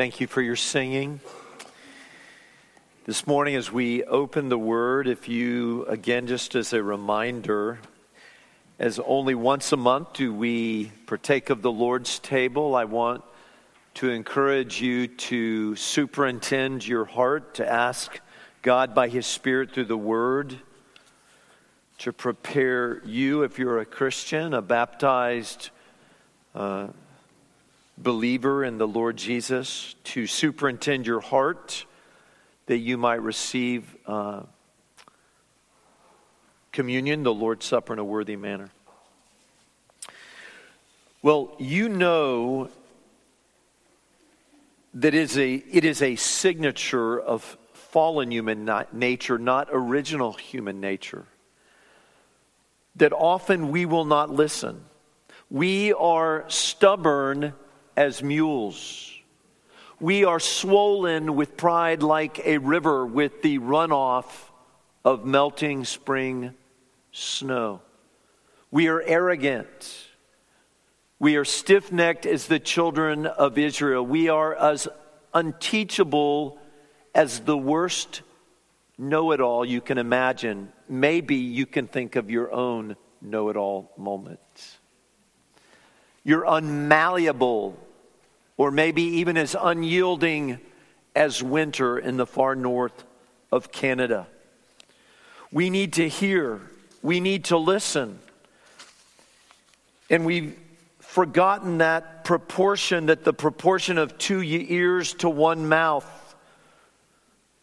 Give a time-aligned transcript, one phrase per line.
[0.00, 1.20] Thank you for your singing.
[3.04, 7.80] This morning, as we open the Word, if you, again, just as a reminder,
[8.78, 13.22] as only once a month do we partake of the Lord's table, I want
[13.96, 18.20] to encourage you to superintend your heart, to ask
[18.62, 20.56] God by His Spirit through the Word
[21.98, 25.68] to prepare you, if you're a Christian, a baptized
[26.54, 26.86] uh,
[28.02, 31.84] believer in the Lord Jesus, to superintend your heart
[32.66, 34.42] that you might receive uh,
[36.72, 38.70] communion, the Lord's Supper, in a worthy manner.
[41.22, 42.70] Well, you know
[44.94, 51.26] that is a, it is a signature of fallen human nature, not original human nature
[52.96, 54.84] that often we will not listen.
[55.50, 57.54] We are stubborn
[57.96, 59.12] as mules.
[60.00, 64.24] We are swollen with pride like a river with the runoff
[65.04, 66.54] of melting spring
[67.12, 67.82] snow.
[68.70, 70.06] We are arrogant.
[71.18, 74.04] We are stiff necked as the children of Israel.
[74.04, 74.88] We are as
[75.34, 76.58] unteachable
[77.14, 78.22] as the worst
[78.96, 80.72] know it all you can imagine.
[80.88, 84.79] Maybe you can think of your own know it all moments.
[86.24, 87.74] You're unmalleable,
[88.56, 90.58] or maybe even as unyielding
[91.14, 93.04] as winter in the far north
[93.50, 94.26] of Canada.
[95.50, 96.60] We need to hear,
[97.02, 98.18] we need to listen.
[100.08, 100.58] And we've
[100.98, 106.06] forgotten that proportion, that the proportion of two ears to one mouth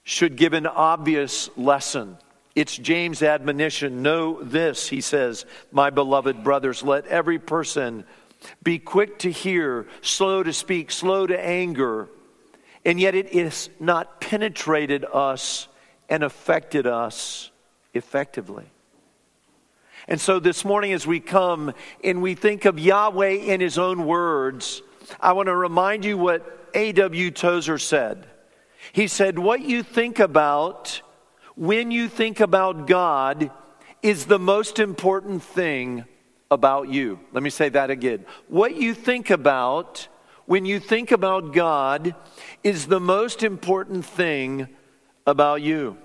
[0.04, 2.18] should give an obvious lesson.
[2.56, 4.02] It's James' admonition.
[4.02, 8.04] Know this, he says, my beloved brothers, let every person
[8.64, 12.10] be quick to hear, slow to speak, slow to anger,
[12.86, 15.68] and yet it is not penetrated us
[16.10, 17.52] and affected us
[17.94, 18.66] effectively.
[20.08, 21.74] And so this morning, as we come
[22.04, 24.82] and we think of Yahweh in his own words,
[25.20, 27.32] I want to remind you what A.W.
[27.32, 28.26] Tozer said.
[28.94, 31.02] He said, What you think about
[31.56, 33.52] when you think about God
[34.02, 36.06] is the most important thing
[36.50, 37.20] about you.
[37.34, 38.26] Let me say that again.
[38.48, 40.08] What you think about
[40.46, 42.16] when you think about God
[42.64, 44.70] is the most important thing
[45.26, 45.98] about you.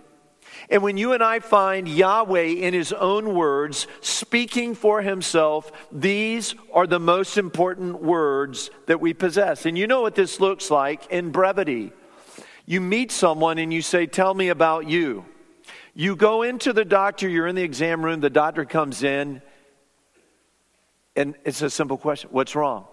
[0.69, 6.55] And when you and I find Yahweh in His own words speaking for Himself, these
[6.73, 9.65] are the most important words that we possess.
[9.65, 11.93] And you know what this looks like in brevity.
[12.67, 15.25] You meet someone and you say, Tell me about you.
[15.95, 19.43] You go into the doctor, you're in the exam room, the doctor comes in,
[21.17, 22.87] and it's a simple question What's wrong?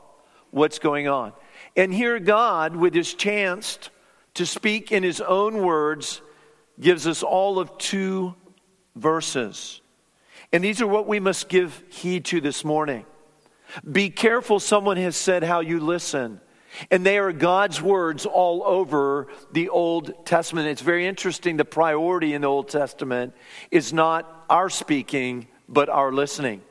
[0.51, 1.33] What's going on?
[1.75, 3.77] And here, God, with his chance
[4.33, 6.21] to speak in his own words,
[6.79, 8.33] gives us all of two
[8.95, 9.81] verses.
[10.51, 13.05] And these are what we must give heed to this morning.
[13.89, 16.41] Be careful, someone has said, how you listen.
[16.89, 20.67] And they are God's words all over the Old Testament.
[20.67, 21.57] It's very interesting.
[21.57, 23.33] The priority in the Old Testament
[23.69, 26.61] is not our speaking, but our listening.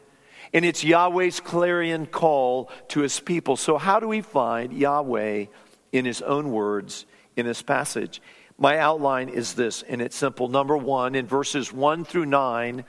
[0.53, 3.56] And it's Yahweh's clarion call to his people.
[3.56, 5.47] So, how do we find Yahweh
[5.92, 8.22] in his own words in this passage?
[8.56, 10.48] My outline is this, and it's simple.
[10.48, 12.84] Number one, in verses one through nine,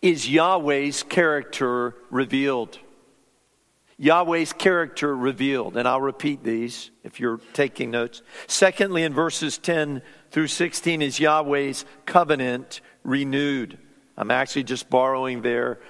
[0.00, 2.78] is Yahweh's character revealed.
[4.02, 5.76] Yahweh's character revealed.
[5.76, 8.22] And I'll repeat these if you're taking notes.
[8.48, 13.78] Secondly, in verses 10 through 16, is Yahweh's covenant renewed.
[14.16, 15.80] I'm actually just borrowing there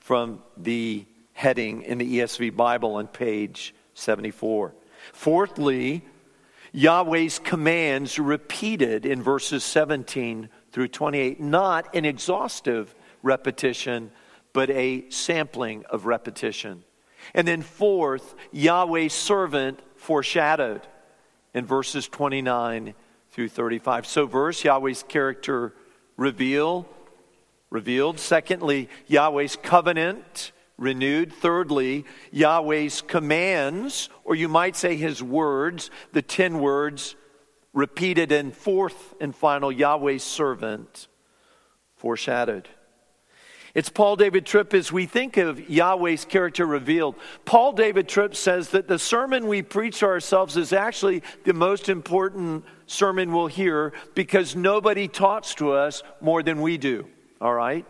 [0.00, 4.74] from the heading in the ESV Bible on page 74.
[5.12, 6.04] Fourthly,
[6.72, 14.10] Yahweh's commands repeated in verses 17 through 28, not an exhaustive repetition,
[14.52, 16.84] but a sampling of repetition.
[17.34, 20.82] And then, fourth, Yahweh's servant foreshadowed
[21.54, 22.94] in verses 29
[23.30, 24.06] through 35.
[24.06, 25.74] So, verse, Yahweh's character
[26.16, 26.88] reveal,
[27.72, 28.20] revealed.
[28.20, 31.32] Secondly, Yahweh's covenant renewed.
[31.32, 37.16] Thirdly, Yahweh's commands, or you might say his words, the 10 words
[37.72, 38.30] repeated.
[38.30, 41.08] And fourth and final, Yahweh's servant
[41.96, 42.68] foreshadowed.
[43.74, 47.14] It's Paul David Tripp as we think of Yahweh's character revealed.
[47.46, 51.88] Paul David Tripp says that the sermon we preach to ourselves is actually the most
[51.88, 57.06] important sermon we'll hear because nobody talks to us more than we do.
[57.42, 57.84] All right?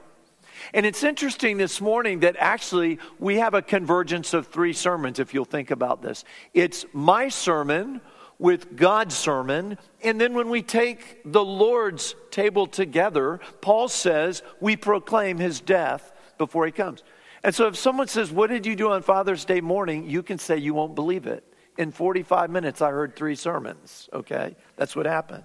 [0.72, 5.34] And it's interesting this morning that actually we have a convergence of three sermons, if
[5.34, 6.24] you'll think about this.
[6.54, 8.00] It's my sermon
[8.38, 14.74] with God's sermon, and then when we take the Lord's table together, Paul says we
[14.74, 17.02] proclaim his death before he comes.
[17.44, 20.08] And so if someone says, What did you do on Father's Day morning?
[20.08, 21.44] you can say, You won't believe it.
[21.76, 24.56] In 45 minutes, I heard three sermons, okay?
[24.76, 25.44] That's what happened.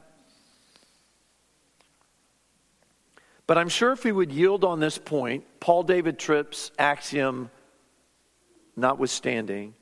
[3.47, 7.49] But I'm sure if we would yield on this point, Paul David Tripp's axiom
[8.75, 9.73] notwithstanding,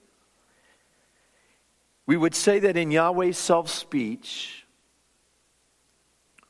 [2.06, 4.66] we would say that in Yahweh's self speech,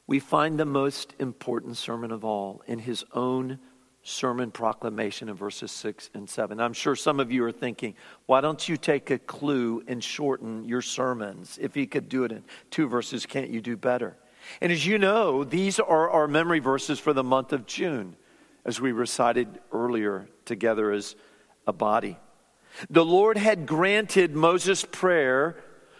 [0.08, 3.60] we find the most important sermon of all in his own
[4.04, 6.60] sermon proclamation in verses 6 and 7.
[6.60, 7.96] I'm sure some of you are thinking,
[8.28, 11.58] why don't you take a clue and shorten your sermons?
[11.60, 14.16] If he could do it in two verses, can't you do better?
[14.62, 18.16] And as you know, these are our memory verses for the month of June,
[18.64, 21.16] as we recited earlier together as
[21.68, 22.18] a body.
[22.90, 25.56] The Lord had granted Moses' prayer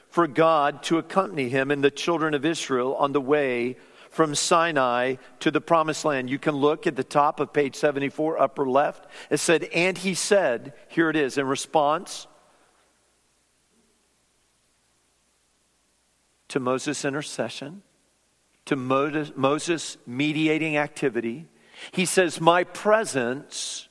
[0.10, 3.78] for God to accompany him and the children of Israel on the way
[4.10, 6.30] from Sinai to the promised land.
[6.30, 9.08] You can look at the top of page 74, upper left.
[9.30, 12.28] It said, And he said, here it is, in response
[16.48, 17.82] to Moses' intercession,
[18.66, 21.48] to Moses' mediating activity,
[21.92, 23.88] he says, My presence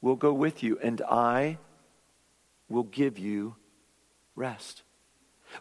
[0.00, 1.58] will go with you, and I
[2.68, 3.56] will give you
[4.34, 4.82] rest.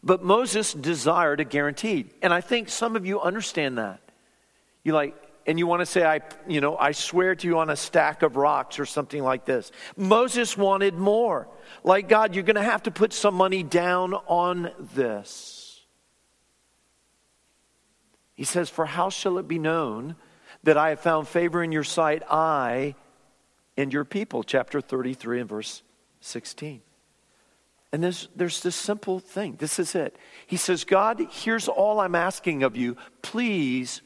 [0.04, 2.08] But Moses desired a guarantee.
[2.22, 4.02] And I think some of you understand that.
[4.84, 5.16] You like,
[5.48, 8.24] and you want to say, I, you know, I swear to you on a stack
[8.24, 9.72] of rocks or something like this.
[9.96, 11.48] Moses wanted more.
[11.84, 15.65] Like, God, you're going to have to put some money down on this.
[18.36, 20.16] He says, For how shall it be known
[20.64, 22.96] that I have found favor in your sight, I
[23.78, 24.44] and your people?
[24.44, 25.82] Chapter 33 and verse
[26.20, 26.82] 16.
[27.92, 29.56] And there's, there's this simple thing.
[29.58, 30.18] This is it.
[30.48, 32.98] He says, God, here's all I'm asking of you.
[33.22, 34.02] Please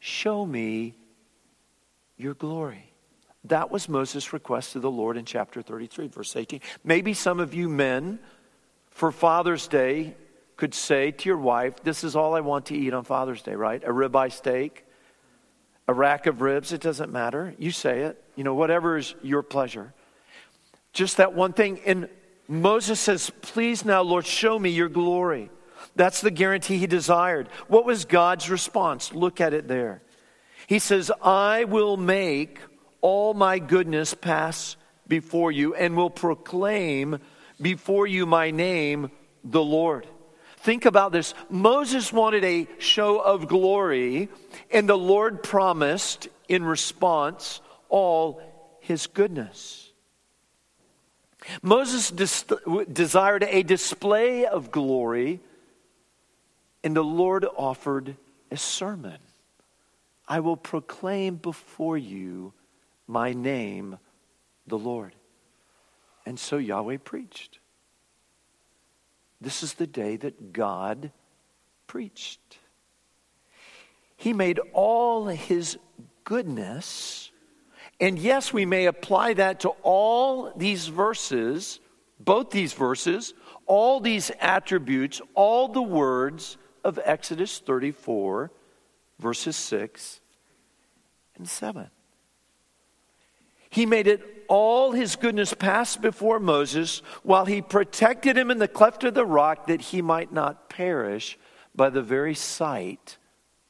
[0.00, 0.96] show me
[2.16, 2.92] your glory.
[3.44, 6.60] That was Moses' request to the Lord in chapter 33, verse 18.
[6.82, 8.18] Maybe some of you men,
[8.90, 10.16] for Father's Day,
[10.60, 13.54] could say to your wife, This is all I want to eat on Father's Day,
[13.54, 13.82] right?
[13.82, 14.84] A ribeye steak,
[15.88, 17.54] a rack of ribs, it doesn't matter.
[17.58, 18.22] You say it.
[18.36, 19.94] You know, whatever is your pleasure.
[20.92, 21.80] Just that one thing.
[21.86, 22.08] And
[22.46, 25.50] Moses says, Please now, Lord, show me your glory.
[25.96, 27.48] That's the guarantee he desired.
[27.68, 29.14] What was God's response?
[29.14, 30.02] Look at it there.
[30.66, 32.60] He says, I will make
[33.00, 34.76] all my goodness pass
[35.08, 37.18] before you and will proclaim
[37.60, 39.10] before you my name,
[39.42, 40.06] the Lord.
[40.60, 41.32] Think about this.
[41.48, 44.28] Moses wanted a show of glory,
[44.70, 48.42] and the Lord promised in response all
[48.80, 49.90] his goodness.
[51.62, 55.40] Moses des- desired a display of glory,
[56.84, 58.16] and the Lord offered
[58.50, 59.18] a sermon.
[60.28, 62.52] I will proclaim before you
[63.06, 63.98] my name,
[64.66, 65.14] the Lord.
[66.26, 67.59] And so Yahweh preached.
[69.40, 71.12] This is the day that God
[71.86, 72.58] preached.
[74.16, 75.78] He made all his
[76.24, 77.30] goodness
[78.00, 81.80] and yes, we may apply that to all these verses,
[82.18, 83.34] both these verses,
[83.66, 88.50] all these attributes, all the words of Exodus 34,
[89.18, 90.20] verses 6
[91.36, 91.90] and 7.
[93.68, 98.66] He made it all his goodness passed before Moses while he protected him in the
[98.66, 101.38] cleft of the rock that he might not perish
[101.72, 103.16] by the very sight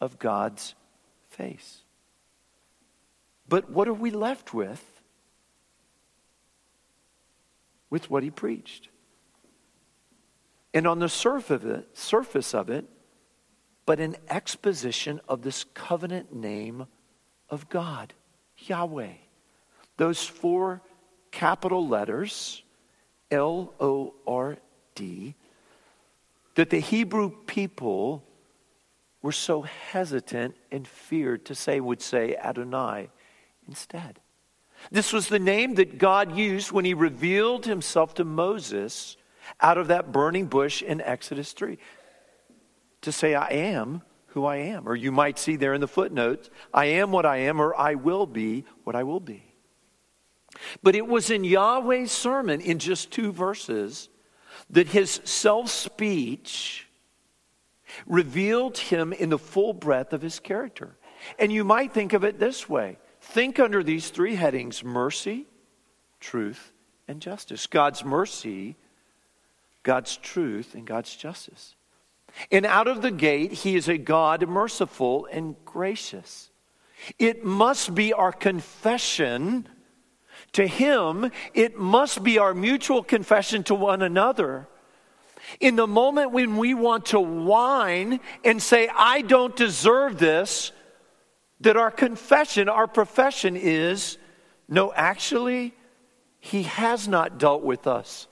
[0.01, 0.75] of God's
[1.29, 1.83] face.
[3.47, 4.83] But what are we left with?
[7.91, 8.89] With what he preached.
[10.73, 12.87] And on the surface of it, surface of it,
[13.85, 16.87] but an exposition of this covenant name
[17.51, 18.15] of God,
[18.57, 19.13] Yahweh.
[20.00, 20.80] Those four
[21.30, 22.62] capital letters,
[23.30, 24.57] L O R
[24.95, 25.35] D,
[26.54, 28.25] that the Hebrew people
[29.21, 33.11] were so hesitant and feared to say, would say Adonai
[33.69, 34.21] instead.
[34.90, 39.19] This was the name that God used when he revealed himself to Moses
[39.61, 41.76] out of that burning bush in Exodus 3
[43.02, 44.88] to say, I am who I am.
[44.88, 47.97] Or you might see there in the footnotes, I am what I am, or I
[47.97, 49.50] will be what I will be.
[50.83, 54.09] But it was in Yahweh's sermon, in just two verses,
[54.69, 56.87] that his self speech
[58.07, 60.97] revealed him in the full breadth of his character.
[61.38, 65.47] And you might think of it this way think under these three headings mercy,
[66.21, 66.73] truth,
[67.07, 67.67] and justice.
[67.67, 68.76] God's mercy,
[69.83, 71.75] God's truth, and God's justice.
[72.50, 76.50] And out of the gate, He is a God merciful and gracious.
[77.19, 79.69] It must be our confession
[80.52, 84.66] to Him, it must be our mutual confession to one another.
[85.59, 90.73] In the moment when we want to whine and say, I don't deserve this,
[91.61, 94.19] that our confession, our profession is,
[94.69, 95.75] no, actually,
[96.38, 98.26] He has not dealt with us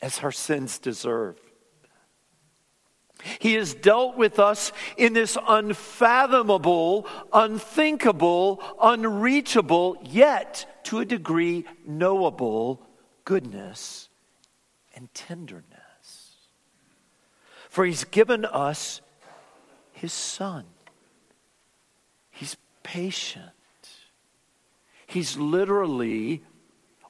[0.00, 1.38] as our sins deserve.
[3.38, 12.86] He has dealt with us in this unfathomable, unthinkable, unreachable, yet to a degree knowable
[13.24, 14.08] goodness
[14.94, 16.36] and tenderness.
[17.68, 19.00] For he's given us
[19.92, 20.64] his son.
[22.30, 23.50] He's patient.
[25.06, 26.42] He's literally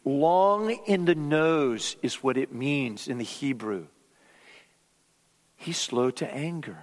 [0.05, 3.87] long in the nose, is what it means in the Hebrew.
[5.63, 6.79] He's slow to anger.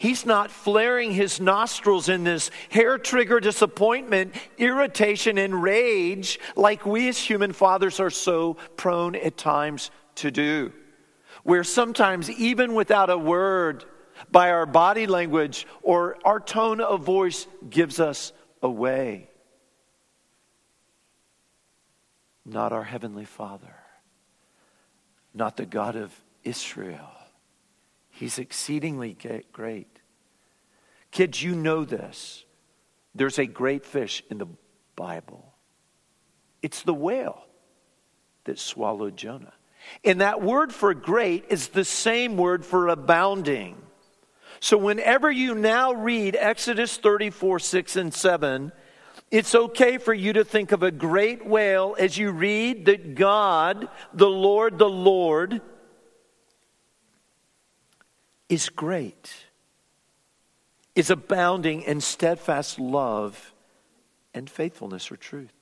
[0.00, 7.08] He's not flaring his nostrils in this hair trigger disappointment, irritation, and rage like we
[7.08, 10.72] as human fathers are so prone at times to do.
[11.44, 13.84] Where sometimes, even without a word,
[14.32, 19.30] by our body language or our tone of voice gives us away.
[22.44, 23.76] Not our Heavenly Father,
[25.32, 27.17] not the God of Israel
[28.18, 29.16] He's exceedingly
[29.52, 30.00] great.
[31.12, 32.44] Kids, you know this.
[33.14, 34.48] There's a great fish in the
[34.96, 35.54] Bible.
[36.60, 37.44] It's the whale
[38.42, 39.52] that swallowed Jonah.
[40.04, 43.76] And that word for great is the same word for abounding.
[44.58, 48.72] So whenever you now read Exodus 34, 6, and 7,
[49.30, 53.88] it's okay for you to think of a great whale as you read that God,
[54.12, 55.62] the Lord, the Lord,
[58.48, 59.32] is great,
[60.94, 63.52] is abounding in steadfast love
[64.34, 65.52] and faithfulness or truth.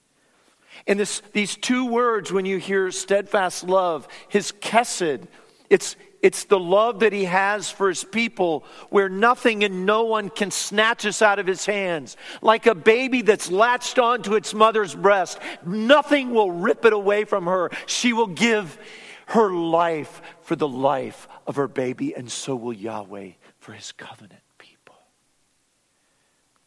[0.87, 5.26] And this, these two words, when you hear steadfast love, his chesed,
[5.71, 10.28] it's, it's the love that he has for his people where nothing and no one
[10.28, 12.16] can snatch us out of his hands.
[12.43, 17.47] Like a baby that's latched onto its mother's breast, nothing will rip it away from
[17.47, 17.71] her.
[17.87, 18.78] She will give
[19.26, 24.42] her life for the life of her baby, and so will Yahweh for his covenant
[24.58, 24.96] people.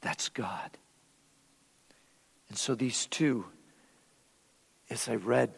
[0.02, 0.72] That's God.
[2.48, 3.46] And so these two,
[4.90, 5.52] as I read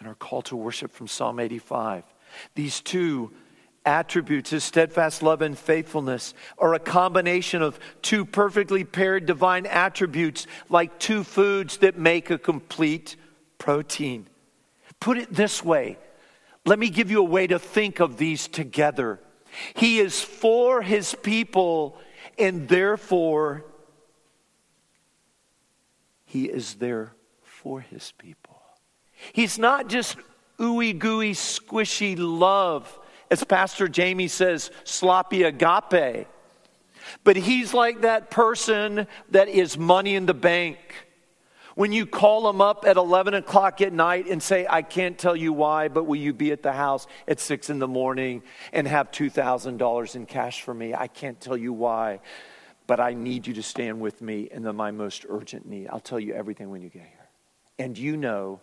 [0.00, 2.04] in our call to worship from Psalm 85,
[2.54, 3.32] these two
[3.84, 10.46] attributes, his steadfast love and faithfulness, are a combination of two perfectly paired divine attributes,
[10.68, 13.16] like two foods that make a complete
[13.56, 14.28] protein.
[15.00, 15.96] Put it this way
[16.68, 19.20] let me give you a way to think of these together.
[19.74, 21.98] He is for his people,
[22.38, 23.64] and therefore,
[26.26, 28.60] he is there for his people.
[29.32, 30.16] He's not just
[30.58, 32.98] ooey gooey, squishy love,
[33.30, 36.26] as Pastor Jamie says, sloppy agape.
[37.24, 40.78] But he's like that person that is money in the bank
[41.78, 45.36] when you call them up at 11 o'clock at night and say, I can't tell
[45.36, 48.42] you why, but will you be at the house at 6 in the morning
[48.72, 50.92] and have $2,000 in cash for me?
[50.92, 52.18] I can't tell you why,
[52.88, 55.86] but I need you to stand with me in the, my most urgent need.
[55.86, 57.28] I'll tell you everything when you get here.
[57.78, 58.60] And you know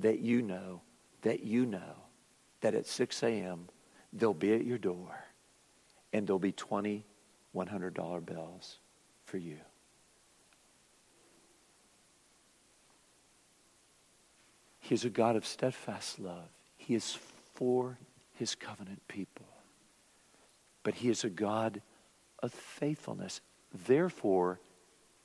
[0.00, 0.82] that you know
[1.22, 1.96] that you know
[2.60, 3.70] that at 6 a.m.
[4.12, 5.18] they'll be at your door
[6.12, 7.06] and there'll be 20
[7.56, 8.78] $100 bills
[9.24, 9.56] for you.
[14.88, 16.48] He is a God of steadfast love.
[16.78, 17.18] He is
[17.52, 17.98] for
[18.32, 19.44] his covenant people.
[20.82, 21.82] But he is a God
[22.38, 23.42] of faithfulness.
[23.86, 24.60] Therefore,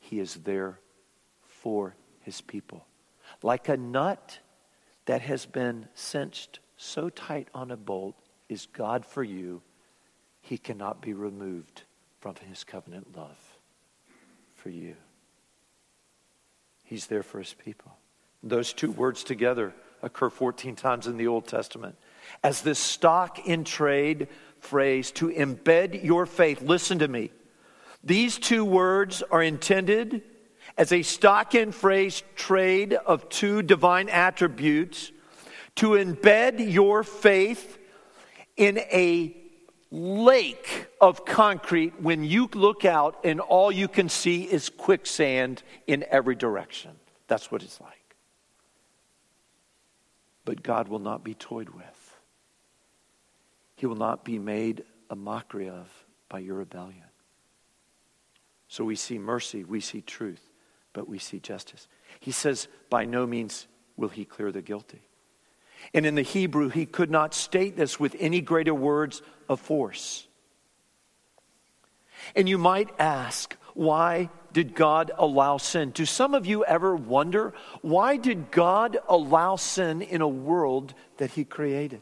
[0.02, 0.80] he is there
[1.48, 2.86] for his people.
[3.42, 4.40] Like a nut
[5.06, 8.18] that has been cinched so tight on a bolt
[8.50, 9.62] is God for you,
[10.42, 11.84] he cannot be removed
[12.20, 13.58] from his covenant love
[14.56, 14.98] for you.
[16.84, 17.94] He's there for his people.
[18.44, 21.96] Those two words together occur 14 times in the Old Testament.
[22.44, 24.28] As this stock in trade
[24.60, 27.32] phrase, to embed your faith, listen to me.
[28.04, 30.24] These two words are intended
[30.78, 35.12] as a stock in phrase trade of two divine attributes
[35.76, 37.78] to embed your faith
[38.58, 39.36] in a
[39.90, 46.04] lake of concrete when you look out and all you can see is quicksand in
[46.10, 46.92] every direction.
[47.28, 48.03] That's what it's like.
[50.46, 52.18] But God will not be toyed with,
[53.76, 55.90] He will not be made a mockery of
[56.30, 57.04] by your rebellion.
[58.68, 60.42] So we see mercy, we see truth,
[60.94, 61.88] but we see justice.
[62.20, 65.02] He says, by no means will He clear the guilty.
[65.94, 70.28] And in the Hebrew, he could not state this with any greater words of force.
[72.36, 75.92] And you might ask, why did God allow sin?
[75.92, 81.32] Do some of you ever wonder, why did God allow sin in a world that
[81.32, 82.02] he created?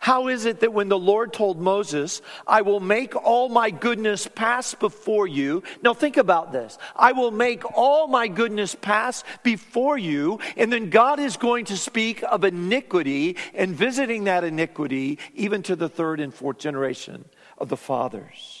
[0.00, 4.26] How is it that when the Lord told Moses, I will make all my goodness
[4.26, 5.62] pass before you?
[5.82, 6.76] Now think about this.
[6.94, 11.78] I will make all my goodness pass before you, and then God is going to
[11.78, 17.24] speak of iniquity and visiting that iniquity even to the third and fourth generation
[17.56, 18.59] of the fathers.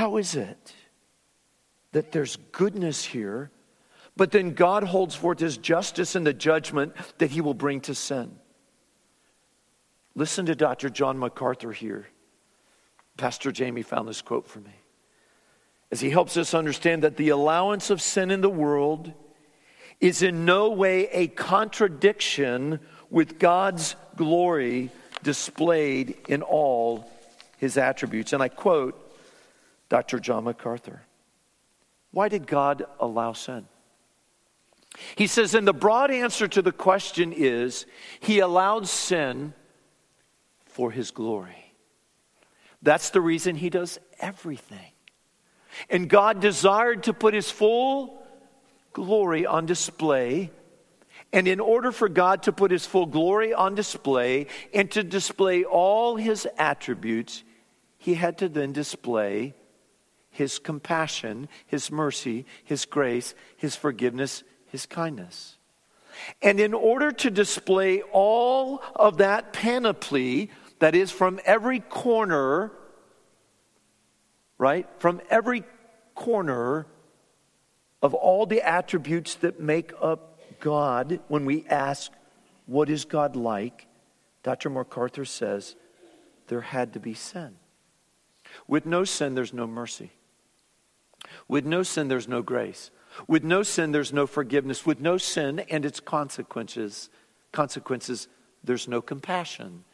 [0.00, 0.72] How is it
[1.92, 3.50] that there's goodness here
[4.16, 7.94] but then God holds forth his justice and the judgment that he will bring to
[7.94, 8.34] sin.
[10.14, 10.88] Listen to Dr.
[10.88, 12.06] John MacArthur here.
[13.18, 14.72] Pastor Jamie found this quote for me.
[15.90, 19.12] As he helps us understand that the allowance of sin in the world
[20.00, 22.80] is in no way a contradiction
[23.10, 24.90] with God's glory
[25.22, 27.10] displayed in all
[27.58, 28.32] his attributes.
[28.32, 29.09] And I quote
[29.90, 30.20] Dr.
[30.20, 31.02] John MacArthur
[32.12, 33.66] Why did God allow sin?
[35.14, 37.84] He says, and the broad answer to the question is
[38.18, 39.52] He allowed sin
[40.64, 41.74] for His glory.
[42.82, 44.92] That's the reason He does everything.
[45.88, 48.20] And God desired to put His full
[48.92, 50.50] glory on display.
[51.32, 55.62] And in order for God to put His full glory on display and to display
[55.62, 57.44] all His attributes,
[57.98, 59.54] He had to then display
[60.30, 65.56] His compassion, His mercy, His grace, His forgiveness, his kindness.
[66.42, 72.72] And in order to display all of that panoply, that is from every corner,
[74.58, 74.88] right?
[74.98, 75.64] From every
[76.14, 76.86] corner
[78.02, 82.12] of all the attributes that make up God, when we ask,
[82.66, 83.86] what is God like?
[84.42, 84.70] Dr.
[84.70, 85.74] MacArthur says,
[86.48, 87.56] there had to be sin.
[88.66, 90.10] With no sin, there's no mercy.
[91.48, 92.90] With no sin, there's no grace.
[93.26, 94.86] With no sin, there's no forgiveness.
[94.86, 97.10] With no sin and its consequences,
[97.52, 98.28] consequences,
[98.62, 99.84] there's no compassion.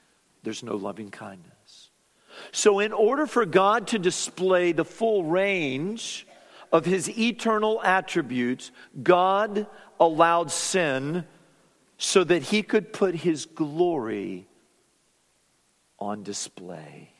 [0.43, 1.91] There's no loving kindness.
[2.53, 6.27] So, in order for God to display the full range
[6.73, 8.71] of his eternal attributes,
[9.03, 9.67] God
[9.99, 11.25] allowed sin
[11.99, 14.47] so that he could put his glory
[15.99, 17.16] on display.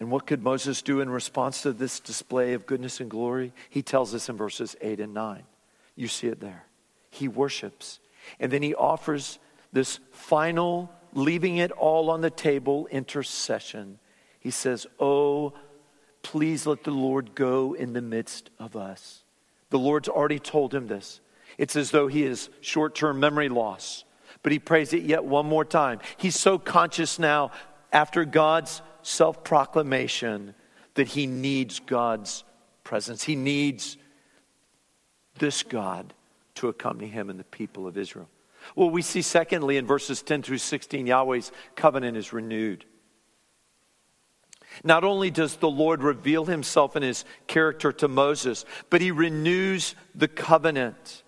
[0.00, 3.52] And what could Moses do in response to this display of goodness and glory?
[3.68, 5.42] He tells us in verses 8 and 9.
[5.94, 6.64] You see it there.
[7.10, 8.00] He worships.
[8.38, 9.38] And then he offers
[9.72, 13.98] this final, leaving it all on the table, intercession.
[14.38, 15.52] He says, Oh,
[16.22, 19.22] please let the Lord go in the midst of us.
[19.68, 21.20] The Lord's already told him this.
[21.58, 24.04] It's as though he has short term memory loss,
[24.42, 26.00] but he prays it yet one more time.
[26.16, 27.50] He's so conscious now
[27.92, 30.54] after God's self proclamation
[30.94, 32.44] that he needs God's
[32.84, 33.22] presence.
[33.22, 33.96] He needs
[35.38, 36.12] this God
[36.56, 38.28] to accompany him and the people of Israel.
[38.76, 42.84] Well, we see secondly in verses 10 through 16, Yahweh's covenant is renewed.
[44.84, 49.94] Not only does the Lord reveal himself in his character to Moses, but he renews
[50.14, 51.24] the covenant.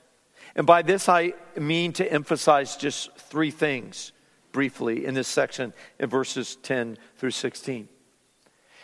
[0.55, 4.13] And by this, I mean to emphasize just three things
[4.53, 7.88] briefly in this section in verses 10 through 16.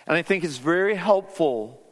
[0.07, 1.83] And I think it's very helpful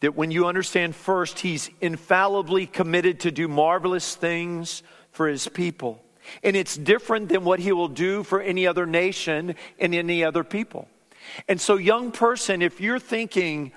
[0.00, 6.02] that when you understand first, he's infallibly committed to do marvelous things for his people.
[6.42, 10.44] And it's different than what he will do for any other nation and any other
[10.44, 10.88] people.
[11.48, 13.72] And so, young person, if you're thinking,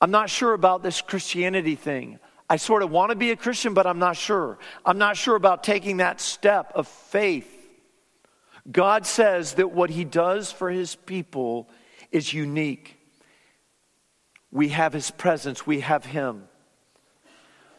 [0.00, 2.18] I'm not sure about this Christianity thing,
[2.52, 4.58] I sort of want to be a Christian, but I'm not sure.
[4.84, 7.50] I'm not sure about taking that step of faith.
[8.70, 11.70] God says that what He does for His people
[12.10, 12.98] is unique.
[14.50, 16.42] We have His presence, we have Him.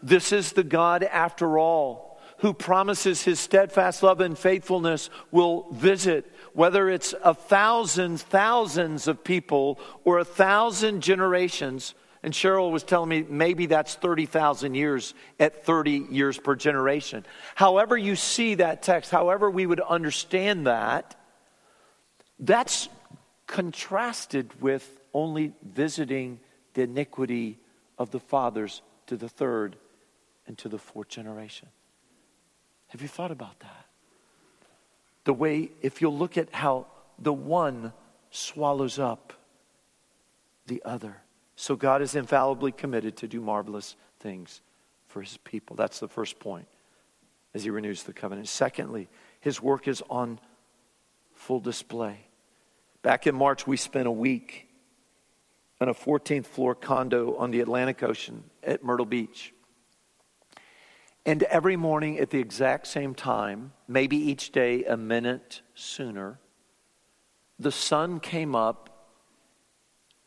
[0.02, 6.26] This is the God, after all, who promises His steadfast love and faithfulness will visit,
[6.54, 13.10] whether it's a thousand, thousands of people or a thousand generations And Cheryl was telling
[13.10, 17.26] me maybe that's 30,000 years at 30 years per generation.
[17.54, 21.16] However, you see that text, however, we would understand that,
[22.40, 22.88] that's
[23.46, 26.40] contrasted with only visiting
[26.74, 27.60] the iniquity
[27.98, 29.76] of the fathers to the third
[30.48, 31.68] and to the fourth generation.
[32.88, 33.86] Have you thought about that?
[35.26, 36.88] The way, if you'll look at how
[37.20, 37.94] the one
[38.32, 39.34] swallows up
[40.68, 41.18] the other.
[41.64, 44.60] So God is infallibly committed to do marvelous things
[45.08, 45.78] for his people.
[45.78, 46.68] That's the first point
[47.54, 48.50] as he renews the covenant.
[48.50, 49.08] Secondly,
[49.40, 50.42] his work is on
[51.34, 52.18] full display.
[53.02, 54.68] Back in March, we spent a week
[55.80, 59.54] in a 14th floor condo on the Atlantic Ocean at Myrtle Beach.
[61.26, 66.40] And every morning at the exact same time, maybe each day a minute sooner,
[67.58, 68.93] the sun came up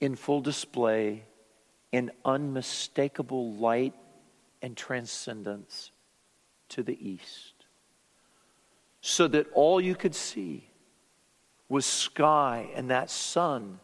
[0.01, 1.25] in full display
[1.93, 3.95] in unmistakable light
[4.61, 5.91] and transcendence
[6.69, 7.55] to the east.
[9.01, 10.69] So that all you could see
[11.69, 13.79] was sky and that sun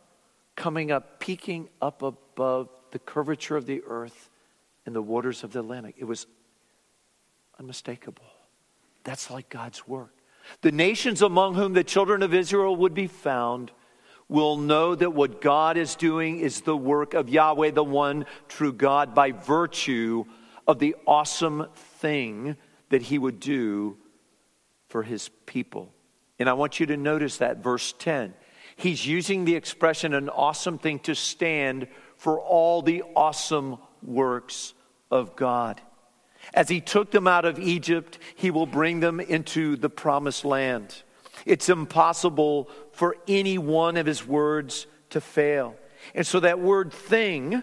[0.56, 4.30] coming up, peeking up above the curvature of the earth
[4.84, 5.94] and the waters of the Atlantic.
[5.98, 6.26] It was
[7.58, 8.24] unmistakable.
[9.04, 10.14] That's like God's work.
[10.60, 13.70] The nations among whom the children of Israel would be found
[14.32, 18.72] will know that what God is doing is the work of Yahweh, the one true
[18.72, 20.24] God, by virtue
[20.66, 22.56] of the awesome thing
[22.88, 23.96] that he would do
[24.88, 25.92] for his people.
[26.38, 28.34] And I want you to notice that, verse 10.
[28.76, 34.74] He's using the expression an awesome thing to stand for all the awesome works
[35.10, 35.80] of God.
[36.54, 41.02] As he took them out of Egypt, he will bring them into the promised land.
[41.46, 45.76] It's impossible for any one of his words to fail.
[46.14, 47.62] And so that word thing,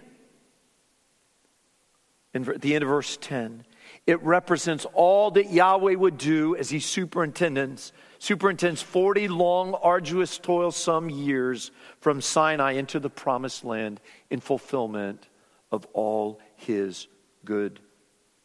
[2.34, 3.66] in the end of verse 10,
[4.06, 11.10] it represents all that Yahweh would do as he superintends, superintends 40 long, arduous, toilsome
[11.10, 15.28] years from Sinai into the promised land in fulfillment
[15.72, 17.08] of all his
[17.46, 17.80] good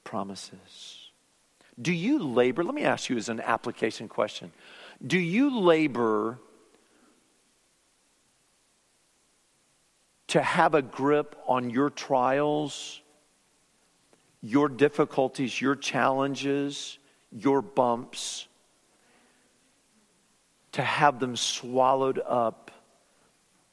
[0.03, 1.11] promises.
[1.81, 2.63] Do you labor?
[2.63, 4.53] Let me ask you as an application question.
[5.07, 6.39] Do you labor
[10.29, 13.01] to have a grip on your trials,
[14.41, 16.99] your difficulties, your challenges,
[17.31, 18.49] your bumps,
[20.73, 22.71] to have them swallowed up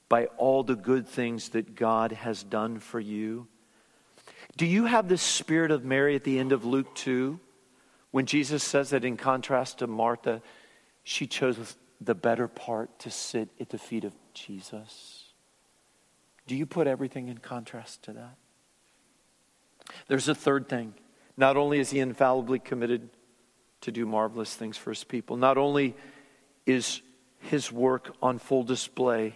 [0.10, 3.48] by all the good things that God has done for you?
[4.58, 7.40] Do you have the spirit of Mary at the end of Luke 2
[8.12, 10.42] when Jesus says that in contrast to Martha,
[11.04, 15.26] she chose the better part to sit at the feet of Jesus?
[16.48, 18.36] Do you put everything in contrast to that?
[20.08, 20.94] There's a third thing.
[21.38, 23.10] Not only is he infallibly committed
[23.82, 25.96] to do marvelous things for his people, not only
[26.66, 27.02] is
[27.40, 29.36] his work on full display,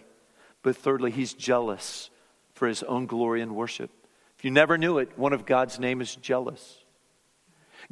[0.62, 2.10] but thirdly, he's jealous
[2.54, 3.90] for his own glory and worship.
[4.38, 6.78] If you never knew it, one of God's name is jealous.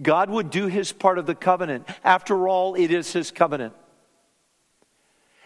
[0.00, 1.88] God would do his part of the covenant.
[2.02, 3.74] After all, it is his covenant.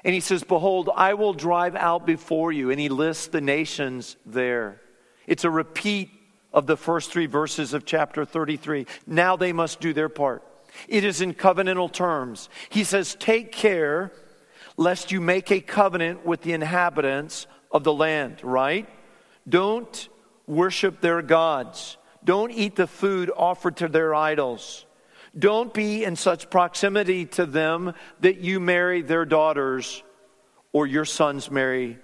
[0.04, 2.70] And he says, Behold, I will drive out before you.
[2.70, 4.80] And he lists the nations there.
[5.26, 6.10] It's a repeat
[6.52, 8.86] of the first three verses of chapter 33.
[9.06, 10.42] Now they must do their part.
[10.88, 12.48] It is in covenantal terms.
[12.70, 14.12] He says, Take care
[14.78, 18.88] lest you make a covenant with the inhabitants of the land, right?
[19.46, 20.08] Don't
[20.46, 21.97] worship their gods.
[22.24, 24.86] Don't eat the food offered to their idols.
[25.38, 30.02] Don't be in such proximity to them that you marry their daughters
[30.72, 31.98] or your sons marry,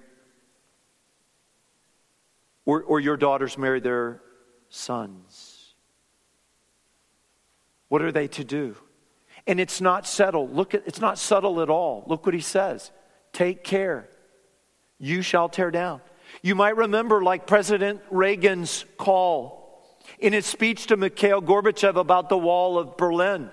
[2.65, 4.21] or, or your daughters marry their
[4.69, 5.75] sons.
[7.89, 8.75] What are they to do?
[9.47, 10.55] And it's not settled.
[10.55, 12.03] Look at it's not subtle at all.
[12.07, 12.91] Look what he says.
[13.31, 14.09] Take care.
[14.97, 16.01] You shall tear down.
[16.41, 19.64] You might remember, like President Reagan's call
[20.19, 23.49] in his speech to Mikhail Gorbachev about the wall of Berlin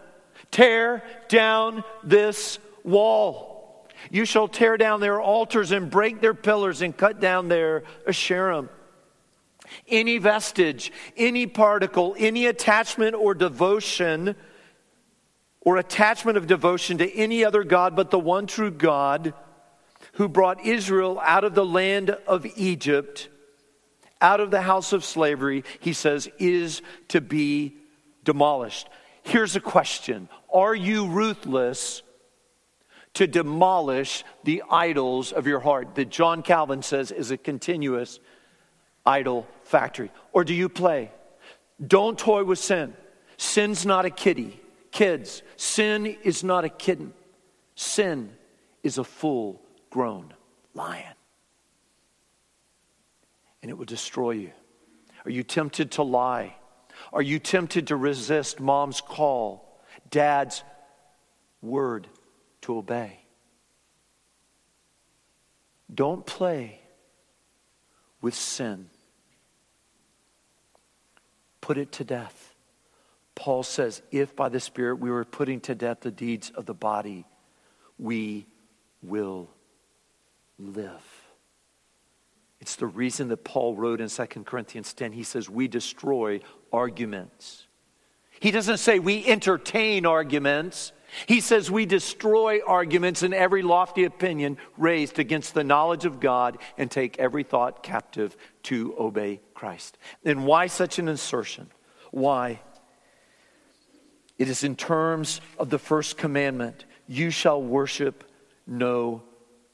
[0.52, 3.88] tear down this wall.
[4.10, 8.68] You shall tear down their altars and break their pillars and cut down their asherim.
[9.88, 14.36] Any vestige, any particle, any attachment or devotion
[15.60, 19.32] or attachment of devotion to any other God but the one true God
[20.14, 23.28] who brought Israel out of the land of Egypt
[24.22, 27.76] out of the house of slavery, he says, is to be
[28.24, 28.88] demolished.
[29.22, 32.02] Here's a question Are you ruthless
[33.14, 35.96] to demolish the idols of your heart?
[35.96, 38.20] That John Calvin says is a continuous
[39.04, 40.10] idol factory?
[40.32, 41.10] Or do you play?
[41.84, 42.94] Don't toy with sin.
[43.36, 44.60] Sin's not a kitty.
[44.92, 47.12] Kids, sin is not a kitten.
[47.74, 48.30] Sin
[48.82, 50.32] is a full grown
[50.74, 51.14] lion.
[53.62, 54.50] And it will destroy you.
[55.24, 56.56] Are you tempted to lie?
[57.12, 60.62] Are you tempted to resist mom's call, dad's
[61.60, 62.08] word
[62.62, 63.20] to obey?
[65.94, 66.80] Don't play
[68.20, 68.88] with sin.
[71.60, 72.54] Put it to death.
[73.34, 76.74] Paul says, if by the Spirit we were putting to death the deeds of the
[76.74, 77.24] body,
[77.98, 78.46] we
[79.02, 79.50] will
[80.58, 81.11] live.
[82.62, 86.40] It's the reason that Paul wrote in 2 Corinthians 10, he says, We destroy
[86.72, 87.66] arguments.
[88.38, 90.92] He doesn't say we entertain arguments.
[91.26, 96.56] He says we destroy arguments and every lofty opinion raised against the knowledge of God
[96.78, 99.98] and take every thought captive to obey Christ.
[100.24, 101.68] And why such an insertion?
[102.12, 102.60] Why?
[104.38, 108.22] It is in terms of the first commandment you shall worship
[108.66, 109.24] no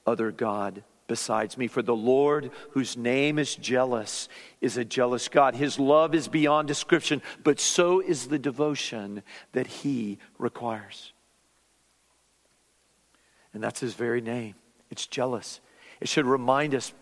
[0.07, 1.67] other God besides me.
[1.67, 4.29] For the Lord, whose name is jealous,
[4.61, 5.57] is a jealous God.
[5.57, 11.13] His love is beyond description, but so is the devotion that he requires.
[13.53, 14.55] And that's his very name.
[14.91, 15.61] It's jealous.
[16.01, 16.93] It should remind us,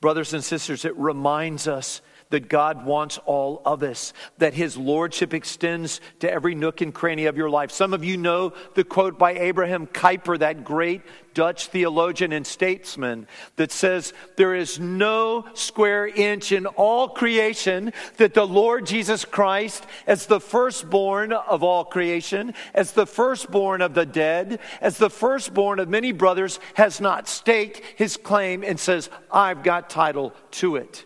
[0.00, 5.34] brothers and sisters, it reminds us that God wants all of us, that His Lordship
[5.34, 7.70] extends to every nook and cranny of your life.
[7.70, 11.02] Some of you know the quote by Abraham Kuyper, that great
[11.34, 18.34] Dutch theologian and statesman, that says, There is no square inch in all creation that
[18.34, 24.06] the Lord Jesus Christ, as the firstborn of all creation, as the firstborn of the
[24.06, 29.62] dead, as the firstborn of many brothers, has not staked his claim and says, I've
[29.62, 31.04] got title to it.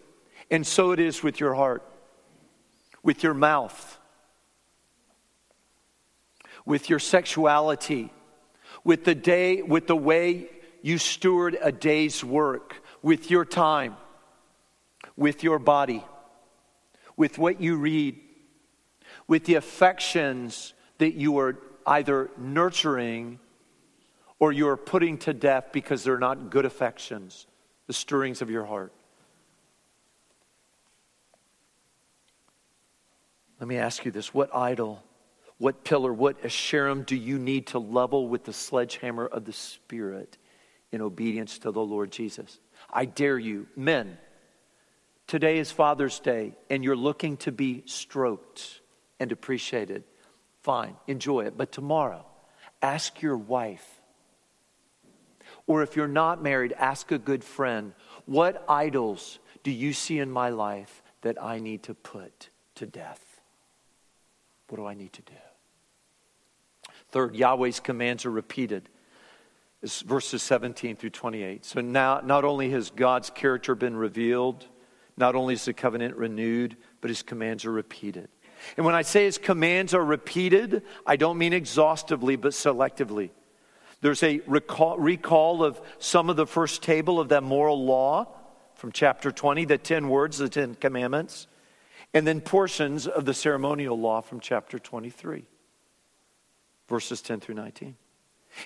[0.55, 1.83] And so it is with your heart,
[3.03, 3.99] with your mouth,
[6.65, 8.13] with your sexuality,
[8.85, 10.47] with the day, with the way
[10.81, 13.97] you steward a day's work, with your time,
[15.17, 16.05] with your body,
[17.17, 18.21] with what you read,
[19.27, 23.41] with the affections that you are either nurturing
[24.39, 27.49] or you are putting to death because they're not good affections,
[27.89, 28.93] the stirrings of your heart.
[33.65, 35.03] Let me ask you this what idol,
[35.57, 40.37] what pillar, what Asherim do you need to level with the sledgehammer of the Spirit
[40.93, 42.61] in obedience to the Lord Jesus?
[42.93, 44.19] I dare you, men,
[45.27, 48.83] today is Father's Day and you're looking to be stroked
[49.19, 50.05] and appreciated.
[50.61, 51.57] Fine, enjoy it.
[51.57, 52.27] But tomorrow,
[52.83, 54.03] ask your wife,
[55.67, 57.95] or if you're not married, ask a good friend,
[58.27, 63.24] what idols do you see in my life that I need to put to death?
[64.75, 65.35] What do I need to do?
[67.11, 68.89] Third, Yahweh's commands are repeated.
[69.83, 71.65] It's verses 17 through 28.
[71.65, 74.67] So now, not only has God's character been revealed,
[75.17, 78.29] not only is the covenant renewed, but his commands are repeated.
[78.77, 83.31] And when I say his commands are repeated, I don't mean exhaustively, but selectively.
[84.01, 88.27] There's a recall, recall of some of the first table of that moral law
[88.75, 91.47] from chapter 20, the 10 words, the 10 commandments
[92.15, 95.45] and then portions of the ceremonial law from chapter 23,
[96.89, 97.97] verses 10 through 19.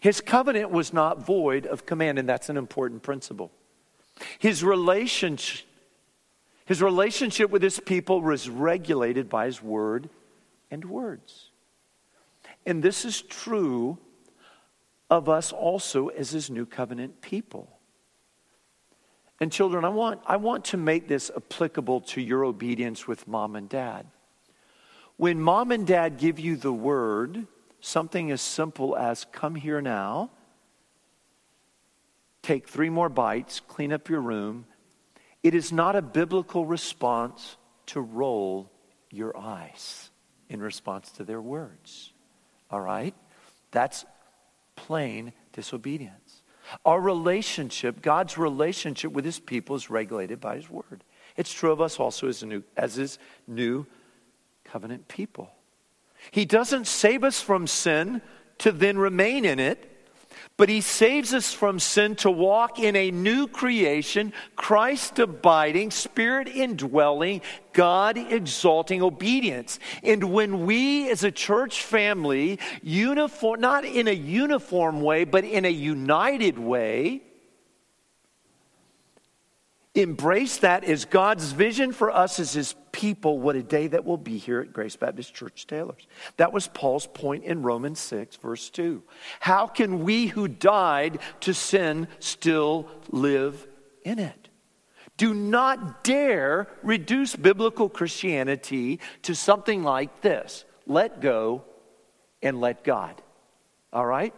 [0.02, 3.50] His covenant was not void of command, and that's an important principle.
[4.38, 5.66] His relationship,
[6.66, 10.10] his relationship with his people was regulated by his word
[10.70, 11.50] and words.
[12.66, 13.96] And this is true
[15.08, 17.77] of us also as his new covenant people.
[19.40, 23.54] And children, I want, I want to make this applicable to your obedience with mom
[23.54, 24.06] and dad.
[25.16, 27.46] When mom and dad give you the word,
[27.80, 30.30] something as simple as come here now,
[32.42, 34.66] take three more bites, clean up your room,
[35.42, 38.70] it is not a biblical response to roll
[39.10, 40.10] your eyes
[40.48, 42.12] in response to their words.
[42.70, 43.14] All right?
[43.70, 44.04] That's
[44.76, 46.27] plain disobedience.
[46.84, 51.04] Our relationship, God's relationship with his people is regulated by his word.
[51.36, 53.86] It's true of us also as, new, as his new
[54.64, 55.50] covenant people.
[56.30, 58.20] He doesn't save us from sin
[58.58, 59.97] to then remain in it.
[60.58, 66.48] But he saves us from sin to walk in a new creation, Christ abiding, Spirit
[66.48, 67.42] indwelling,
[67.72, 69.78] God exalting obedience.
[70.02, 75.64] And when we as a church family, uniform, not in a uniform way, but in
[75.64, 77.22] a united way,
[79.94, 84.16] embrace that as God's vision for us as his people, what a day that will
[84.16, 86.06] be here at Grace Baptist Church Taylors.
[86.36, 89.02] That was Paul's point in Romans 6, verse 2.
[89.40, 93.66] How can we who died to sin still live
[94.04, 94.48] in it?
[95.16, 101.64] Do not dare reduce biblical Christianity to something like this let go
[102.42, 103.20] and let God.
[103.92, 104.32] All right?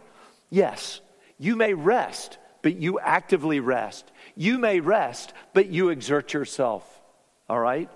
[0.49, 1.01] Yes,
[1.37, 4.11] you may rest, but you actively rest.
[4.35, 7.01] You may rest, but you exert yourself.
[7.49, 7.89] All right?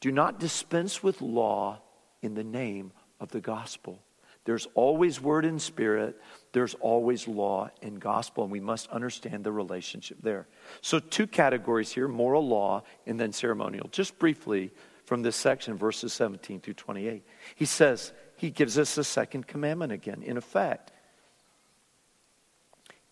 [0.00, 1.80] Do not dispense with law
[2.22, 4.02] in the name of the gospel.
[4.44, 6.20] There's always word and spirit,
[6.52, 10.46] there's always law and gospel, and we must understand the relationship there.
[10.82, 13.88] So, two categories here moral law and then ceremonial.
[13.90, 14.70] Just briefly
[15.04, 17.24] from this section, verses 17 through 28.
[17.56, 20.92] He says, He gives us a second commandment again, in effect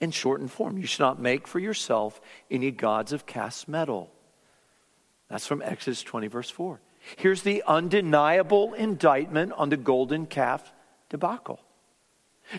[0.04, 0.78] in shortened form.
[0.78, 4.12] You should not make for yourself any gods of cast metal.
[5.28, 6.80] That's from Exodus 20, verse 4.
[7.16, 10.72] Here's the undeniable indictment on the golden calf
[11.08, 11.60] debacle.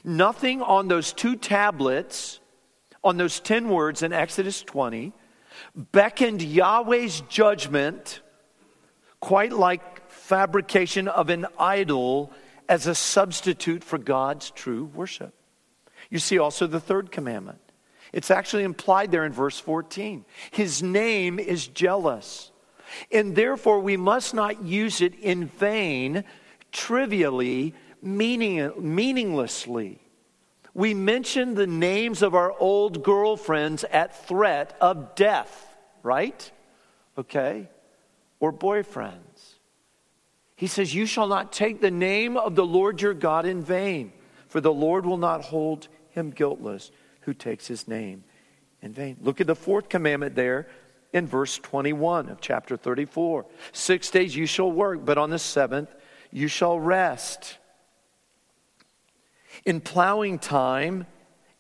[0.04, 2.40] Nothing on those two tablets,
[3.04, 5.14] on those 10 words in Exodus 20,
[5.76, 8.22] beckoned Yahweh's judgment
[9.20, 12.32] quite like fabrication of an idol
[12.68, 15.34] as a substitute for God's true worship.
[16.10, 17.60] You see also the third commandment.
[18.14, 20.26] It's actually implied there in verse 14.
[20.52, 22.52] His name is jealous.
[23.12, 26.24] And therefore, we must not use it in vain,
[26.72, 30.00] trivially, meaning, meaninglessly.
[30.74, 36.52] We mention the names of our old girlfriends at threat of death, right?
[37.18, 37.70] Okay?
[38.40, 39.56] Or boyfriends.
[40.56, 44.14] He says, You shall not take the name of the Lord your God in vain,
[44.48, 48.24] for the Lord will not hold him guiltless who takes his name
[48.82, 49.18] in vain.
[49.22, 50.68] Look at the fourth commandment there
[51.14, 53.46] in verse 21 of chapter 34.
[53.72, 55.94] Six days you shall work, but on the seventh
[56.32, 57.58] you shall rest.
[59.66, 61.06] In plowing time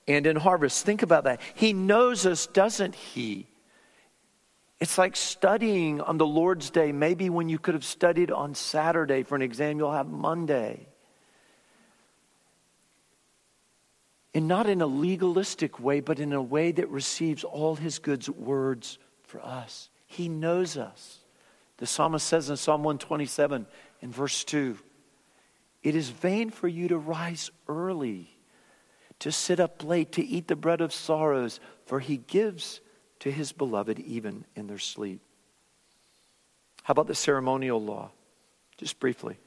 [0.08, 1.41] and in harvest, think about that.
[1.54, 3.48] He knows us, doesn't he?
[4.80, 9.24] It's like studying on the Lord's day, maybe when you could have studied on Saturday
[9.24, 10.88] for an exam you'll have Monday.
[14.36, 18.28] And not in a legalistic way, but in a way that receives all his good
[18.28, 19.89] words for us.
[20.06, 21.19] He knows us.
[21.78, 23.65] The psalmist says in Psalm 127
[24.02, 24.78] in verse 2
[25.84, 28.38] It is vain for you to rise early,
[29.19, 32.82] to sit up late, to eat the bread of sorrows, for he gives
[33.19, 35.21] to his beloved even in their sleep.
[36.84, 38.12] How about the ceremonial law?
[38.78, 39.38] Just briefly.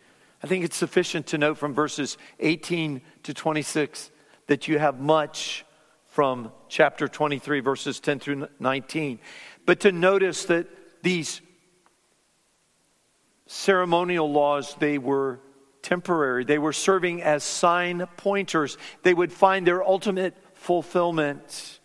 [0.43, 4.13] I think it's sufficient to note from verses 18 to 26
[4.49, 5.65] that you have much
[6.07, 9.21] from chapter 23, verses 10 through 19.
[9.65, 10.67] But to notice that
[11.03, 11.41] these
[13.47, 15.41] ceremonial laws, they were
[15.83, 16.45] temporary.
[16.45, 18.77] They were serving as sign pointers.
[19.03, 21.79] They would find their ultimate fulfillment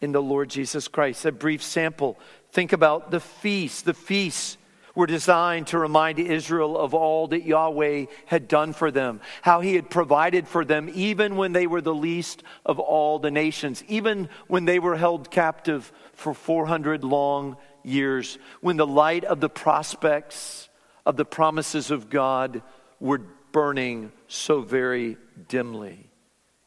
[0.00, 1.24] in the Lord Jesus Christ.
[1.26, 2.18] A brief sample.
[2.52, 3.84] Think about the feast.
[3.84, 4.56] The feasts
[4.94, 9.74] were designed to remind Israel of all that Yahweh had done for them, how he
[9.74, 14.28] had provided for them, even when they were the least of all the nations, even
[14.48, 20.68] when they were held captive for 400 long years, when the light of the prospects
[21.06, 22.62] of the promises of God
[23.00, 25.16] were burning so very
[25.48, 26.10] dimly,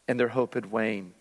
[0.07, 1.13] and their hope had waned.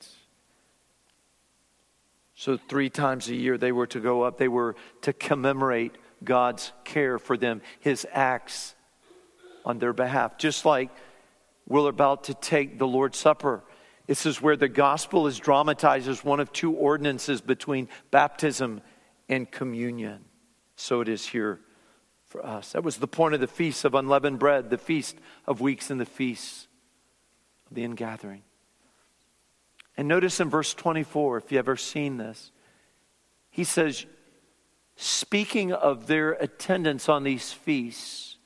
[2.36, 6.72] So, three times a year they were to go up, they were to commemorate God's
[6.84, 8.74] care for them, his acts
[9.64, 10.38] on their behalf.
[10.38, 10.90] Just like
[11.66, 13.62] we're about to take the Lord's Supper.
[14.06, 18.82] This is where the gospel is dramatized as one of two ordinances between baptism
[19.28, 20.24] and communion.
[20.76, 21.60] So it is here
[22.26, 22.72] for us.
[22.72, 26.00] That was the point of the feast of unleavened bread, the feast of weeks, and
[26.00, 26.68] the feast
[27.70, 28.42] of the ingathering.
[29.96, 32.50] And notice in verse 24, if you've ever seen this,
[33.50, 34.04] he says,
[34.96, 38.36] speaking of their attendance on these feasts,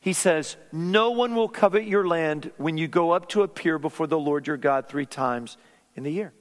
[0.00, 4.06] he says, No one will covet your land when you go up to appear before
[4.06, 5.56] the Lord your God three times
[5.94, 6.34] in the year.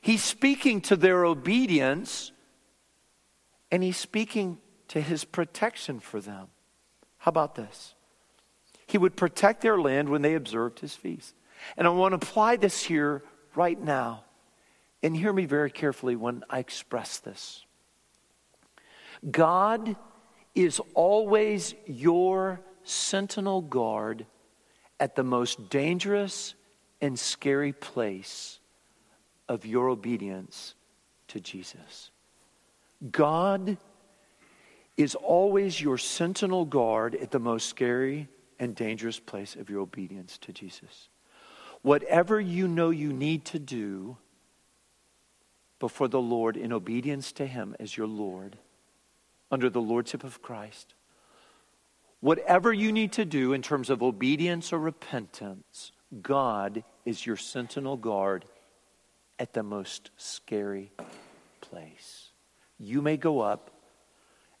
[0.00, 2.32] He's speaking to their obedience
[3.70, 6.48] and he's speaking to his protection for them.
[7.18, 7.94] How about this?
[8.86, 11.34] He would protect their land when they observed his feast.
[11.76, 13.22] And I want to apply this here
[13.54, 14.24] right now.
[15.02, 17.64] And hear me very carefully when I express this.
[19.28, 19.96] God
[20.54, 24.26] is always your sentinel guard
[24.98, 26.54] at the most dangerous
[27.00, 28.58] and scary place
[29.48, 30.74] of your obedience
[31.28, 32.10] to Jesus.
[33.10, 33.76] God
[34.96, 40.36] is always your sentinel guard at the most scary and dangerous place of your obedience
[40.38, 41.08] to Jesus.
[41.82, 44.18] Whatever you know you need to do
[45.78, 48.58] before the Lord in obedience to Him as your Lord,
[49.50, 50.94] under the Lordship of Christ,
[52.20, 55.92] whatever you need to do in terms of obedience or repentance,
[56.22, 58.44] God is your sentinel guard
[59.38, 60.92] at the most scary
[61.60, 62.30] place.
[62.78, 63.70] You may go up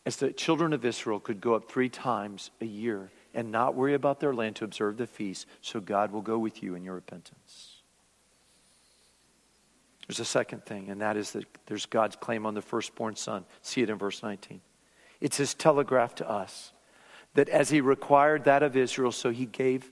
[0.06, 3.94] as the children of Israel could go up three times a year and not worry
[3.94, 6.94] about their land to observe the feast, so God will go with you in your
[6.94, 7.76] repentance.
[10.08, 13.44] There's a second thing, and that is that there's God's claim on the firstborn son.
[13.62, 14.60] See it in verse 19.
[15.20, 16.72] It's his telegraph to us
[17.34, 19.90] that as he required that of Israel, so he gave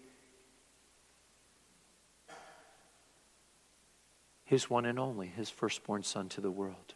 [4.45, 6.95] his one and only, his firstborn son to the world.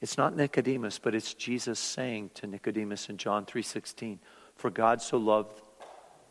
[0.00, 4.20] It's not Nicodemus, but it's Jesus saying to Nicodemus in John 3:16,
[4.54, 5.60] "For God so loved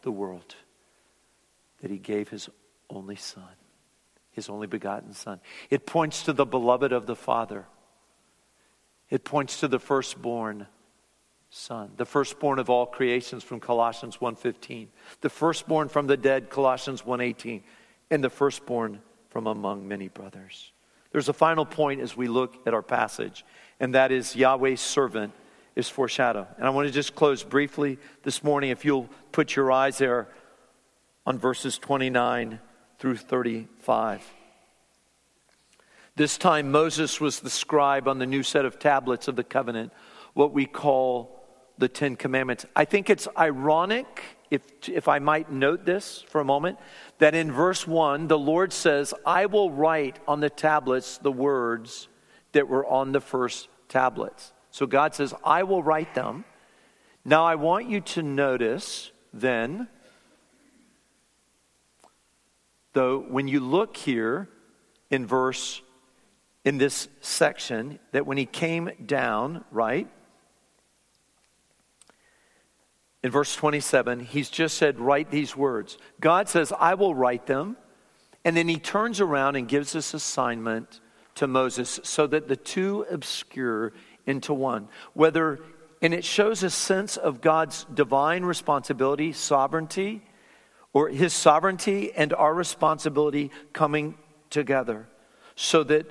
[0.04, 0.56] the world
[1.80, 2.50] that he gave his
[2.90, 3.58] only son,
[4.32, 7.68] his only begotten son." It points to the beloved of the Father.
[9.10, 10.68] It points to the firstborn
[11.50, 14.90] son, the firstborn of all creations from Colossians 1:15,
[15.22, 17.64] the firstborn from the dead Colossians 1:18,
[18.10, 20.72] and the firstborn from among many brothers.
[21.12, 23.46] There's a final point as we look at our passage,
[23.80, 25.34] and that is Yahweh's servant
[25.76, 26.48] is foreshadowed.
[26.58, 30.28] And I want to just close briefly this morning, if you'll put your eyes there
[31.26, 32.60] on verses 29
[32.98, 34.34] through 35.
[36.16, 39.94] This time, Moses was the scribe on the new set of tablets of the covenant,
[40.34, 41.37] what we call
[41.78, 42.66] the Ten Commandments.
[42.76, 46.80] I think it's ironic, if, if I might note this for a moment,
[47.20, 52.08] that in verse 1, the Lord says, I will write on the tablets the words
[52.54, 54.54] that were on the first tablets.
[54.72, 56.46] So God says, I will write them.
[57.26, 59.88] Now I want you to notice then,
[62.94, 64.50] though, when you look here
[65.10, 65.82] in verse,
[66.64, 70.08] in this section, that when he came down, right?
[73.24, 75.98] In verse 27, he's just said, Write these words.
[76.20, 77.78] God says, I will write them.
[78.46, 81.02] And then he turns around and gives this assignment
[81.36, 83.94] to Moses so that the two obscure
[84.26, 84.88] into one.
[85.14, 85.60] Whether,
[86.02, 90.24] and it shows a sense of God's divine responsibility, sovereignty,
[90.94, 94.18] or his sovereignty and our responsibility coming
[94.50, 95.08] together.
[95.56, 96.10] So that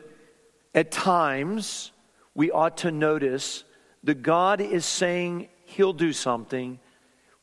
[0.75, 1.93] at times
[2.35, 3.65] we ought to notice
[4.05, 6.79] that God is saying he'll do something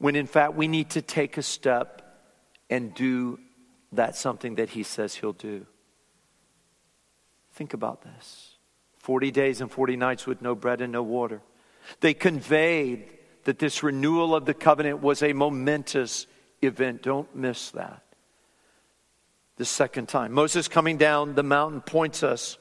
[0.03, 2.01] when in fact we need to take a step
[2.69, 3.39] and do
[3.93, 5.65] that something that he says he'll do.
[7.53, 8.57] Think about this
[8.97, 11.41] 40 days and 40 nights with no bread and no water.
[12.01, 16.27] They conveyed that this renewal of the covenant was a momentous
[16.61, 17.01] event.
[17.01, 18.03] Don't miss that.
[19.55, 20.33] The second time.
[20.33, 22.57] Moses coming down the mountain points us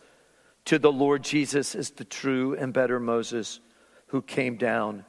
[0.67, 3.59] to the Lord Jesus as the true and better Moses
[4.07, 5.05] who came down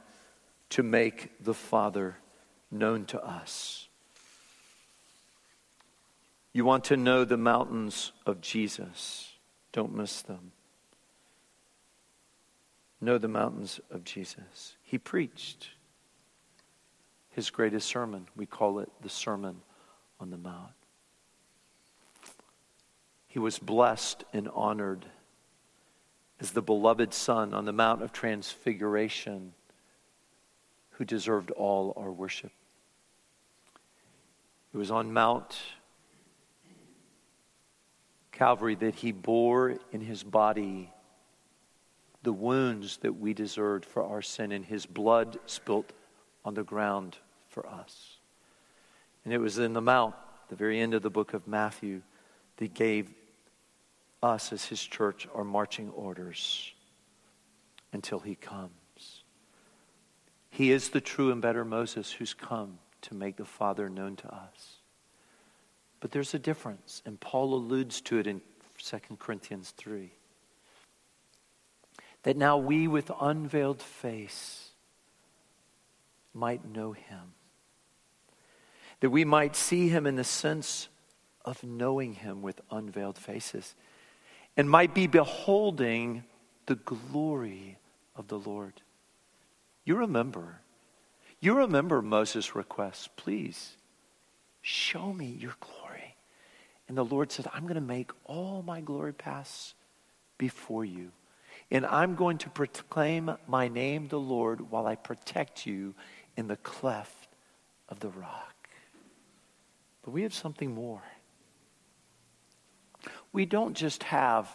[0.70, 2.16] to make the Father
[2.74, 3.88] known to us.
[6.52, 9.32] You want to know the mountains of Jesus.
[9.72, 10.52] Don't miss them.
[13.00, 14.76] Know the mountains of Jesus.
[14.82, 15.70] He preached
[17.30, 18.28] his greatest sermon.
[18.36, 19.56] We call it the Sermon
[20.20, 20.70] on the Mount.
[23.26, 25.06] He was blessed and honored
[26.40, 29.54] as the beloved Son on the Mount of Transfiguration
[30.90, 32.52] who deserved all our worship.
[34.74, 35.56] It was on Mount
[38.32, 40.92] Calvary that he bore in his body
[42.24, 45.92] the wounds that we deserved for our sin, and his blood spilt
[46.44, 47.18] on the ground
[47.48, 48.16] for us.
[49.24, 50.16] And it was in the Mount,
[50.48, 52.02] the very end of the book of Matthew,
[52.56, 53.12] that gave
[54.24, 56.72] us as his church our marching orders
[57.92, 58.72] until he comes.
[60.50, 64.32] He is the true and better Moses who's come to make the Father known to
[64.32, 64.76] us.
[66.00, 68.40] But there's a difference, and Paul alludes to it in
[68.78, 70.12] 2 Corinthians 3.
[72.24, 74.70] That now we with unveiled face
[76.32, 77.34] might know him.
[79.00, 80.88] That we might see him in the sense
[81.44, 83.74] of knowing him with unveiled faces
[84.56, 86.24] and might be beholding
[86.66, 87.76] the glory
[88.16, 88.80] of the Lord.
[89.84, 90.60] You remember
[91.44, 93.76] you remember Moses' request, please
[94.62, 96.16] show me your glory.
[96.88, 99.74] And the Lord said, I'm going to make all my glory pass
[100.38, 101.12] before you.
[101.70, 105.94] And I'm going to proclaim my name, the Lord, while I protect you
[106.36, 107.28] in the cleft
[107.88, 108.68] of the rock.
[110.02, 111.02] But we have something more.
[113.32, 114.54] We don't just have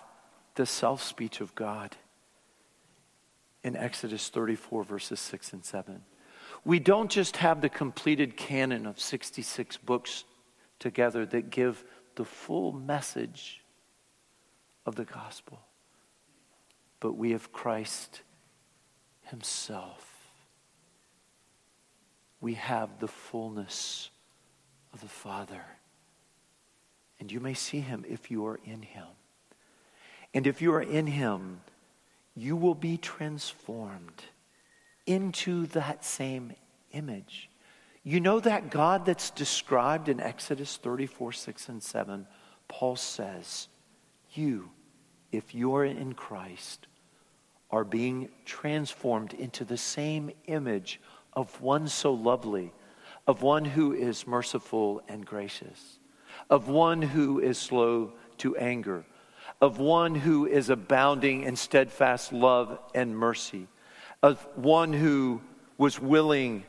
[0.56, 1.96] the self speech of God
[3.64, 6.02] in Exodus 34, verses 6 and 7.
[6.66, 10.26] We don't just have the completed canon of 66 books
[10.80, 11.84] together that give
[12.16, 13.64] the full message
[14.86, 15.60] of the gospel,
[17.00, 18.22] but we have Christ
[19.24, 20.06] Himself.
[22.42, 24.10] We have the fullness
[24.94, 25.64] of the Father.
[27.20, 29.08] And you may see Him if you are in Him.
[30.34, 31.62] And if you are in Him,
[32.36, 34.24] you will be transformed
[35.06, 36.54] into that same
[36.92, 37.50] image.
[38.04, 42.28] You know that God that's described in Exodus 34, 6, and 7,
[42.68, 43.68] Paul says,
[44.34, 44.70] You,
[45.32, 46.88] if you're in Christ,
[47.72, 51.00] are being transformed into the same image
[51.34, 52.72] of one so lovely,
[53.28, 56.00] of one who is merciful and gracious,
[56.50, 59.06] of one who is slow to anger,
[59.62, 63.68] of one who is abounding in steadfast love and mercy,
[64.22, 65.42] of one who
[65.78, 66.64] was willing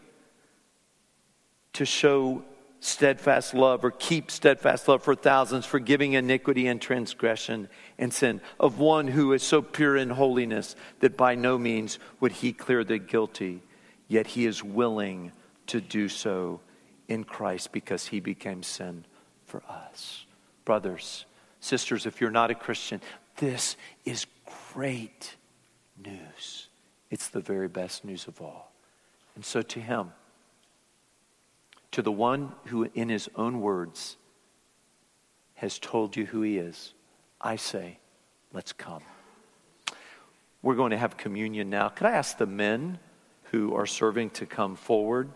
[1.73, 2.43] to show
[2.81, 8.79] steadfast love or keep steadfast love for thousands, forgiving iniquity and transgression and sin, of
[8.79, 12.99] one who is so pure in holiness that by no means would he clear the
[12.99, 13.63] guilty,
[14.09, 15.33] yet he is willing
[15.67, 16.61] to do so
[17.09, 19.05] in Christ because he became sin
[19.45, 20.25] for us.
[20.65, 21.27] Brothers,
[21.61, 23.01] sisters, if you're not a Christian,
[23.37, 24.27] this is
[24.73, 25.37] great
[26.03, 26.70] news.
[27.11, 28.73] It's the very best news of all.
[29.35, 30.13] And so to him,
[31.93, 34.17] to the one who, in his own words,
[35.55, 36.95] has told you who he is,
[37.41, 37.99] I say,
[38.53, 39.03] let's come.
[40.63, 41.89] We're going to have communion now.
[41.89, 42.99] Could I ask the men
[43.45, 45.31] who are serving to come forward?